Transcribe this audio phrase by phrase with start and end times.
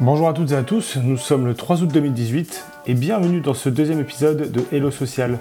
[0.00, 3.54] Bonjour à toutes et à tous, nous sommes le 3 août 2018 et bienvenue dans
[3.54, 5.38] ce deuxième épisode de Hello Social.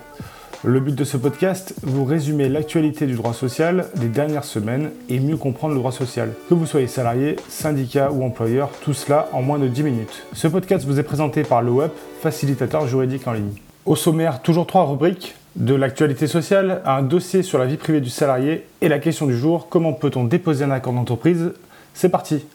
[0.63, 5.19] Le but de ce podcast, vous résumer l'actualité du droit social des dernières semaines et
[5.19, 6.31] mieux comprendre le droit social.
[6.47, 10.25] Que vous soyez salarié, syndicat ou employeur, tout cela en moins de 10 minutes.
[10.33, 11.91] Ce podcast vous est présenté par l'OEP,
[12.21, 13.53] facilitateur juridique en ligne.
[13.85, 18.09] Au sommaire, toujours trois rubriques de l'actualité sociale un dossier sur la vie privée du
[18.09, 21.51] salarié et la question du jour, comment peut-on déposer un accord d'entreprise?
[21.93, 22.45] C'est parti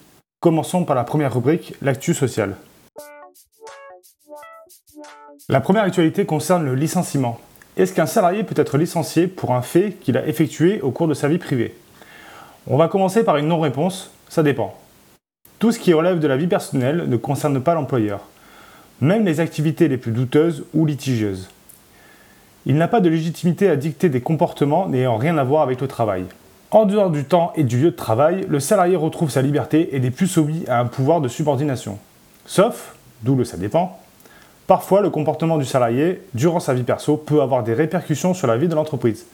[0.41, 2.55] Commençons par la première rubrique, l'actu sociale.
[5.49, 7.39] La première actualité concerne le licenciement.
[7.77, 11.13] Est-ce qu'un salarié peut être licencié pour un fait qu'il a effectué au cours de
[11.13, 11.75] sa vie privée?
[12.65, 14.75] On va commencer par une non-réponse, ça dépend.
[15.59, 18.21] Tout ce qui relève de la vie personnelle ne concerne pas l'employeur,
[18.99, 21.51] même les activités les plus douteuses ou litigieuses.
[22.65, 25.87] Il n'a pas de légitimité à dicter des comportements n'ayant rien à voir avec le
[25.87, 26.25] travail.
[26.73, 29.99] En dehors du temps et du lieu de travail, le salarié retrouve sa liberté et
[29.99, 31.99] n'est plus soumis à un pouvoir de subordination.
[32.45, 33.99] Sauf, d'où le ça dépend,
[34.67, 38.55] parfois le comportement du salarié durant sa vie perso peut avoir des répercussions sur la
[38.55, 39.25] vie de l'entreprise.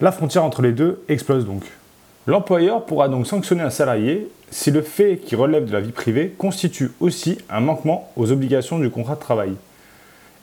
[0.00, 1.64] La frontière entre les deux explose donc.
[2.28, 6.32] L'employeur pourra donc sanctionner un salarié si le fait qui relève de la vie privée
[6.38, 9.54] constitue aussi un manquement aux obligations du contrat de travail.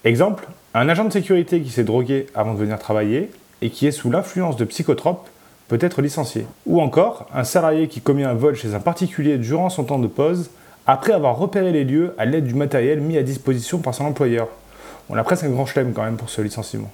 [0.03, 3.91] Exemple, un agent de sécurité qui s'est drogué avant de venir travailler et qui est
[3.91, 5.29] sous l'influence de psychotropes
[5.67, 6.45] peut être licencié.
[6.65, 10.07] Ou encore, un salarié qui commet un vol chez un particulier durant son temps de
[10.07, 10.49] pause,
[10.87, 14.47] après avoir repéré les lieux à l'aide du matériel mis à disposition par son employeur.
[15.09, 16.91] On a presque un grand chelem quand même pour ce licenciement.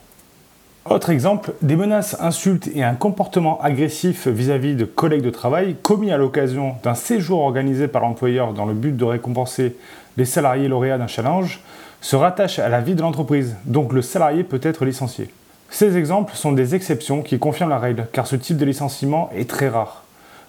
[0.89, 6.11] Autre exemple, des menaces, insultes et un comportement agressif vis-à-vis de collègues de travail commis
[6.11, 9.75] à l'occasion d'un séjour organisé par l'employeur dans le but de récompenser
[10.17, 11.61] les salariés lauréats d'un challenge
[12.02, 15.30] se rattachent à la vie de l'entreprise, donc le salarié peut être licencié.
[15.73, 19.50] Ces exemples sont des exceptions qui confirment la règle, car ce type de licenciement est
[19.50, 20.03] très rare.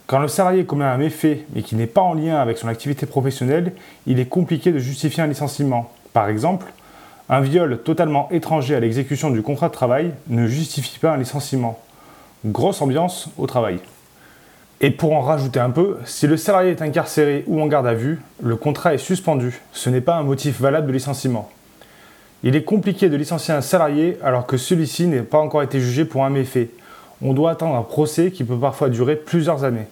[0.09, 3.06] Quand le salarié commet un méfait mais qui n'est pas en lien avec son activité
[3.06, 3.73] professionnelle,
[4.06, 5.91] il est compliqué de justifier un licenciement.
[6.12, 6.67] Par exemple,
[7.28, 11.78] un viol totalement étranger à l'exécution du contrat de travail ne justifie pas un licenciement.
[12.44, 13.78] Grosse ambiance au travail.
[14.81, 17.94] Et pour en rajouter un peu, si le salarié est incarcéré ou en garde à
[17.94, 19.62] vue, le contrat est suspendu.
[19.72, 21.49] Ce n'est pas un motif valable de licenciement.
[22.44, 26.04] Il est compliqué de licencier un salarié alors que celui-ci n'est pas encore été jugé
[26.04, 26.70] pour un méfait.
[27.22, 29.86] On doit attendre un procès qui peut parfois durer plusieurs années.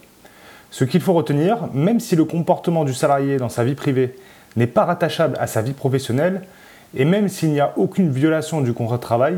[0.69, 4.15] Ce qu'il faut retenir, même si le comportement du salarié dans sa vie privée
[4.57, 6.41] n'est pas rattachable à sa vie professionnelle,
[6.93, 9.37] et même s'il n'y a aucune violation du contrat de travail,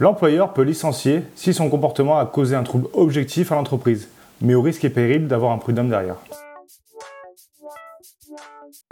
[0.00, 4.08] l'employeur peut licencier si son comportement a causé un trouble objectif à l'entreprise,
[4.40, 6.16] mais au risque et péril d'avoir un prud'homme derrière.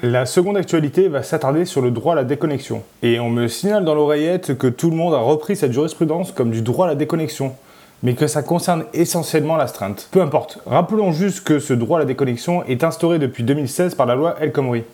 [0.02, 2.82] La seconde actualité va s'attarder sur le droit à la déconnexion.
[3.02, 6.50] Et on me signale dans l'oreillette que tout le monde a repris cette jurisprudence comme
[6.50, 7.54] du droit à la déconnexion,
[8.02, 10.08] mais que ça concerne essentiellement l'astreinte.
[10.10, 14.06] Peu importe, rappelons juste que ce droit à la déconnexion est instauré depuis 2016 par
[14.06, 14.84] la loi El Khomri.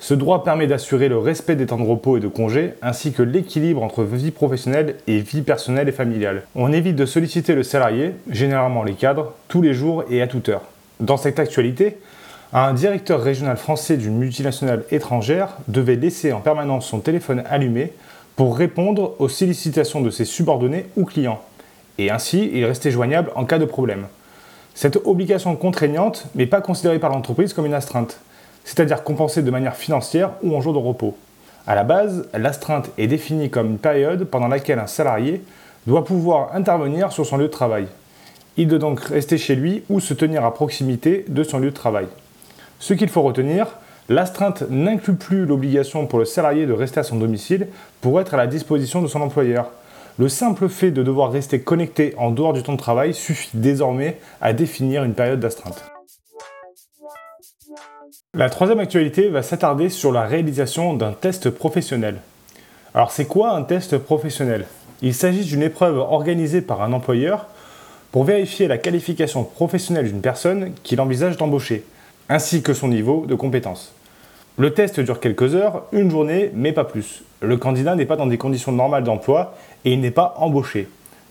[0.00, 3.22] Ce droit permet d'assurer le respect des temps de repos et de congés, ainsi que
[3.22, 6.42] l'équilibre entre vie professionnelle et vie personnelle et familiale.
[6.56, 10.48] On évite de solliciter le salarié, généralement les cadres, tous les jours et à toute
[10.48, 10.62] heure.
[10.98, 11.98] Dans cette actualité,
[12.54, 17.92] un directeur régional français d'une multinationale étrangère devait laisser en permanence son téléphone allumé
[18.36, 21.40] pour répondre aux sollicitations de ses subordonnés ou clients.
[21.96, 24.06] Et ainsi, il restait joignable en cas de problème.
[24.74, 28.20] Cette obligation contraignante n'est pas considérée par l'entreprise comme une astreinte,
[28.64, 31.16] c'est-à-dire compensée de manière financière ou en jour de repos.
[31.66, 35.42] À la base, l'astreinte est définie comme une période pendant laquelle un salarié
[35.86, 37.86] doit pouvoir intervenir sur son lieu de travail.
[38.56, 41.76] Il doit donc rester chez lui ou se tenir à proximité de son lieu de
[41.76, 42.06] travail.
[42.82, 43.68] Ce qu'il faut retenir,
[44.08, 47.68] l'astreinte n'inclut plus l'obligation pour le salarié de rester à son domicile
[48.00, 49.70] pour être à la disposition de son employeur.
[50.18, 54.18] Le simple fait de devoir rester connecté en dehors du temps de travail suffit désormais
[54.40, 55.84] à définir une période d'astreinte.
[58.34, 62.16] La troisième actualité va s'attarder sur la réalisation d'un test professionnel.
[62.94, 64.66] Alors c'est quoi un test professionnel?
[65.02, 67.46] Il s'agit d'une épreuve organisée par un employeur
[68.10, 71.84] pour vérifier la qualification professionnelle d'une personne qu'il envisage d'embaucher
[72.28, 73.92] ainsi que son niveau de compétence.
[74.58, 77.22] Le test dure quelques heures, une journée, mais pas plus.
[77.40, 79.54] Le candidat n'est pas dans des conditions normales d'emploi
[79.84, 80.88] et il n'est pas embauché.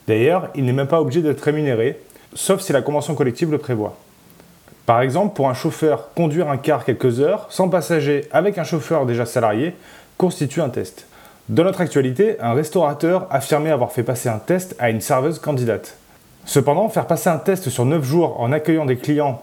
[0.08, 2.00] D'ailleurs, il n'est même pas obligé d'être rémunéré,
[2.34, 3.96] sauf si la convention collective le prévoit.
[4.86, 9.06] Par exemple, pour un chauffeur, conduire un car quelques heures, sans passager, avec un chauffeur
[9.06, 9.76] déjà salarié,
[10.18, 11.06] constitue un test.
[11.48, 15.98] Dans notre actualité, un restaurateur affirmait avoir fait passer un test à une serveuse candidate.
[16.46, 19.42] Cependant, faire passer un test sur 9 jours en accueillant des clients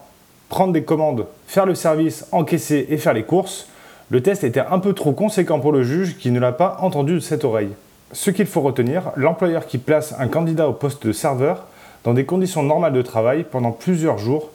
[0.49, 3.67] prendre des commandes, faire le service, encaisser et faire les courses,
[4.09, 7.13] le test était un peu trop conséquent pour le juge qui ne l'a pas entendu
[7.13, 7.71] de cette oreille.
[8.11, 11.67] Ce qu'il faut retenir, l'employeur qui place un candidat au poste de serveur
[12.03, 14.49] dans des conditions normales de travail pendant plusieurs jours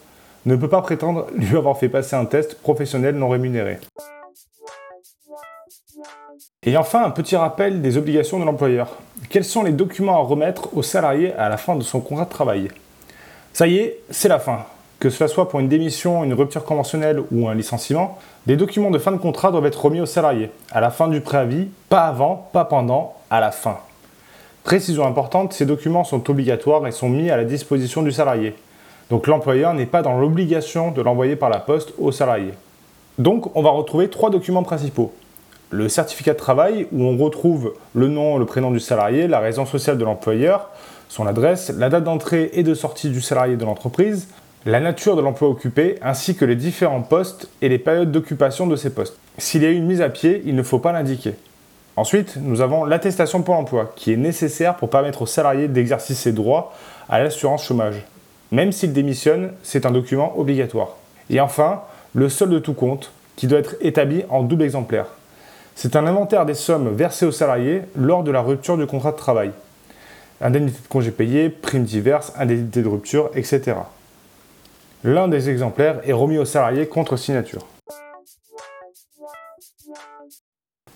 [0.45, 3.79] ne peut pas prétendre lui avoir fait passer un test professionnel non rémunéré.
[6.63, 8.97] Et enfin, un petit rappel des obligations de l'employeur.
[9.29, 12.29] Quels sont les documents à remettre au salarié à la fin de son contrat de
[12.29, 12.69] travail?
[13.53, 14.65] Ça y est, c'est la fin.
[15.05, 18.17] Que cela soit pour une démission, une rupture conventionnelle ou un licenciement,
[18.47, 21.21] des documents de fin de contrat doivent être remis au salarié, à la fin du
[21.21, 23.77] préavis, pas avant, pas pendant, à la fin.
[24.63, 28.55] Précision importante, ces documents sont obligatoires et sont mis à la disposition du salarié.
[29.11, 32.55] Donc l'employeur n'est pas dans l'obligation de l'envoyer par la poste au salarié.
[33.19, 35.13] Donc on va retrouver trois documents principaux.
[35.69, 39.67] Le certificat de travail où on retrouve le nom, le prénom du salarié, la raison
[39.67, 40.71] sociale de l'employeur,
[41.09, 44.29] son adresse, la date d'entrée et de sortie du salarié de l'entreprise,
[44.65, 48.75] la nature de l'emploi occupé ainsi que les différents postes et les périodes d'occupation de
[48.75, 49.17] ces postes.
[49.37, 51.35] S'il y a eu une mise à pied, il ne faut pas l'indiquer.
[51.97, 56.31] Ensuite, nous avons l'attestation pour l'emploi qui est nécessaire pour permettre au salarié d'exercer ses
[56.31, 56.73] droits
[57.07, 58.05] à l'assurance chômage.
[58.51, 60.95] Même s'il démissionne, c'est un document obligatoire.
[61.29, 61.81] Et enfin,
[62.15, 65.05] le solde de tout compte qui doit être établi en double exemplaire.
[65.75, 69.17] C'est un inventaire des sommes versées aux salariés lors de la rupture du contrat de
[69.17, 69.51] travail.
[70.41, 73.75] Indemnité de congé payé, primes diverses, indemnité de rupture, etc.
[75.05, 77.61] L'un des exemplaires est remis au salarié contre signature.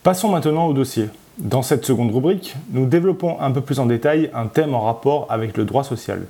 [0.01, 1.09] Passons maintenant au dossier.
[1.37, 5.27] Dans cette seconde rubrique, nous développons un peu plus en détail un thème en rapport
[5.29, 6.25] avec le droit social.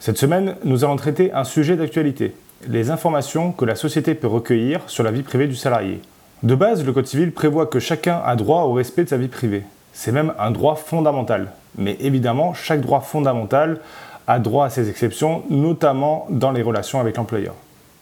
[0.00, 2.34] Cette semaine, nous allons traiter un sujet d'actualité,
[2.66, 6.00] les informations que la société peut recueillir sur la vie privée du salarié.
[6.42, 9.28] De base, le Code civil prévoit que chacun a droit au respect de sa vie
[9.28, 9.62] privée.
[9.92, 11.52] C'est même un droit fondamental.
[11.78, 13.78] Mais évidemment, chaque droit fondamental
[14.26, 17.54] a droit à ses exceptions, notamment dans les relations avec l'employeur.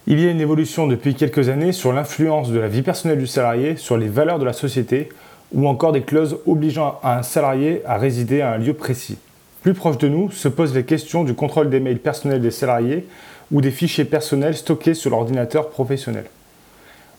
[0.06, 3.26] Il y a une évolution depuis quelques années sur l'influence de la vie personnelle du
[3.26, 5.08] salarié sur les valeurs de la société,
[5.52, 9.18] ou encore des clauses obligeant un salarié à résider à un lieu précis.
[9.62, 13.06] Plus proche de nous se posent les questions du contrôle des mails personnels des salariés
[13.52, 16.24] ou des fichiers personnels stockés sur l'ordinateur professionnel.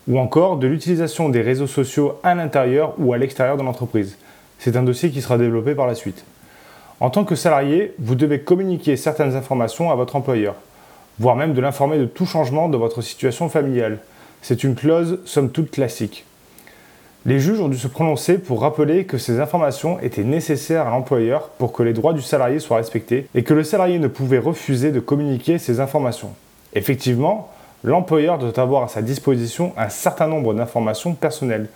[0.09, 4.17] Ou encore de l'utilisation des réseaux sociaux à l'intérieur ou à l'extérieur de l'entreprise.
[4.59, 6.25] C'est un dossier qui sera développé par la suite.
[7.03, 10.55] En tant que salarié, vous devez communiquer certaines informations à votre employeur,
[11.19, 13.97] voire même de l'informer de tout changement de votre situation familiale.
[14.41, 16.23] C'est une clause somme toute classique.
[17.25, 21.49] Les juges ont dû se prononcer pour rappeler que ces informations étaient nécessaires à l'employeur
[21.57, 24.93] pour que les droits du salarié soient respectés et que le salarié ne pouvait refuser
[24.93, 26.31] de communiquer ces informations.
[26.71, 27.51] Effectivement,
[27.83, 31.67] l'employeur doit avoir à sa disposition un certain nombre d'informations personnelles.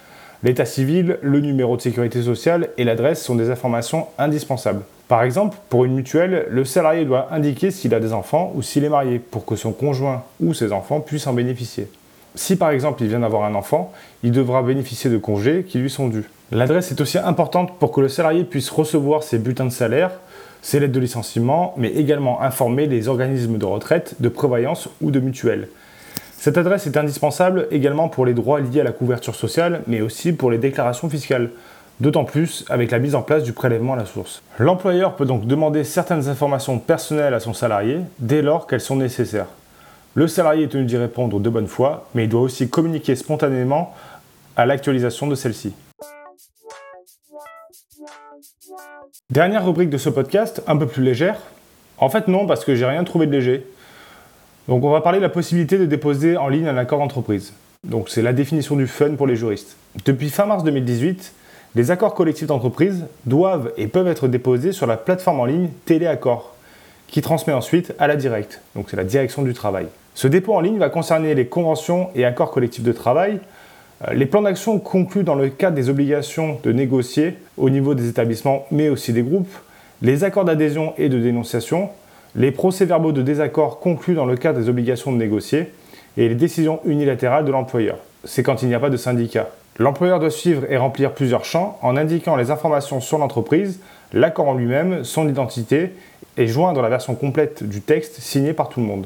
[0.41, 4.83] L'état civil, le numéro de sécurité sociale et l'adresse sont des informations indispensables.
[5.07, 8.83] Par exemple, pour une mutuelle, le salarié doit indiquer s'il a des enfants ou s'il
[8.83, 11.87] est marié pour que son conjoint ou ses enfants puissent en bénéficier.
[12.35, 15.89] Si par exemple il vient d'avoir un enfant, il devra bénéficier de congés qui lui
[15.89, 16.25] sont dus.
[16.51, 20.11] L'adresse est aussi importante pour que le salarié puisse recevoir ses bulletins de salaire,
[20.61, 25.19] ses lettres de licenciement, mais également informer les organismes de retraite, de prévoyance ou de
[25.21, 25.69] mutuelle.
[26.37, 30.33] Cette adresse est indispensable également pour les droits liés à la couverture sociale, mais aussi
[30.33, 31.49] pour les déclarations fiscales,
[31.99, 34.41] d'autant plus avec la mise en place du prélèvement à la source.
[34.59, 39.47] L'employeur peut donc demander certaines informations personnelles à son salarié dès lors qu'elles sont nécessaires.
[40.15, 43.93] Le salarié est tenu d'y répondre de bonne foi, mais il doit aussi communiquer spontanément
[44.55, 45.73] à l'actualisation de celle-ci.
[49.29, 51.37] Dernière rubrique de ce podcast, un peu plus légère.
[51.97, 53.67] En fait non, parce que j'ai rien trouvé de léger.
[54.67, 57.53] Donc on va parler de la possibilité de déposer en ligne un accord d'entreprise.
[57.83, 59.75] Donc c'est la définition du fun pour les juristes.
[60.05, 61.33] Depuis fin mars 2018,
[61.77, 66.55] les accords collectifs d'entreprise doivent et peuvent être déposés sur la plateforme en ligne Téléaccord,
[67.07, 68.61] qui transmet ensuite à la directe.
[68.75, 69.85] Donc c'est la direction du travail.
[70.15, 73.39] Ce dépôt en ligne va concerner les conventions et accords collectifs de travail,
[74.07, 78.09] euh, les plans d'action conclus dans le cadre des obligations de négocier au niveau des
[78.09, 79.55] établissements mais aussi des groupes,
[80.01, 81.89] les accords d'adhésion et de dénonciation,
[82.35, 85.71] les procès-verbaux de désaccord conclus dans le cadre des obligations de négocier
[86.17, 87.99] et les décisions unilatérales de l'employeur.
[88.23, 89.49] C'est quand il n'y a pas de syndicat.
[89.79, 93.79] L'employeur doit suivre et remplir plusieurs champs en indiquant les informations sur l'entreprise,
[94.11, 95.91] l'accord en lui-même, son identité
[96.35, 99.05] et joindre la version complète du texte signé par tout le monde.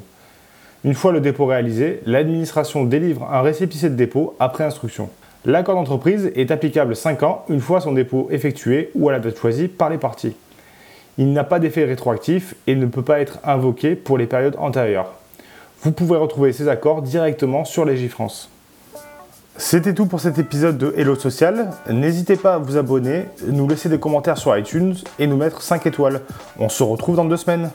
[0.86, 5.10] Une fois le dépôt réalisé, l'administration délivre un récépissé de dépôt après instruction.
[5.44, 9.38] L'accord d'entreprise est applicable 5 ans une fois son dépôt effectué ou à la date
[9.38, 10.36] choisie par les parties.
[11.18, 15.12] Il n'a pas d'effet rétroactif et ne peut pas être invoqué pour les périodes antérieures.
[15.82, 18.50] Vous pouvez retrouver ces accords directement sur Légifrance.
[19.58, 21.72] C'était tout pour cet épisode de Hello Social.
[21.90, 25.86] N'hésitez pas à vous abonner, nous laisser des commentaires sur iTunes et nous mettre 5
[25.86, 26.22] étoiles.
[26.58, 27.70] On se retrouve dans deux semaines.